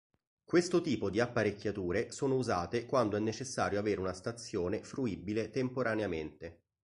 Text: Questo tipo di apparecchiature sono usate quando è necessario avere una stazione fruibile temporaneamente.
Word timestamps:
Questo 0.43 0.81
tipo 0.81 1.11
di 1.11 1.19
apparecchiature 1.19 2.11
sono 2.11 2.33
usate 2.33 2.87
quando 2.87 3.17
è 3.17 3.19
necessario 3.19 3.77
avere 3.77 3.99
una 4.01 4.13
stazione 4.13 4.81
fruibile 4.81 5.51
temporaneamente. 5.51 6.61